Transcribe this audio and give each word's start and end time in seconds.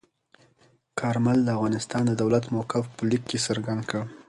کارمل 0.99 1.39
د 1.43 1.49
افغانستان 1.57 2.03
د 2.07 2.11
دولت 2.21 2.43
موقف 2.55 2.83
په 2.95 3.01
لیک 3.09 3.23
کې 3.29 3.37
څرګند 3.47 3.81
کړ. 3.89 4.01